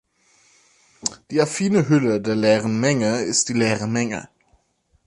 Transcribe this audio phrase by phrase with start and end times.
[1.29, 4.27] Die affine Hülle der leeren Menge ist die leere Menge.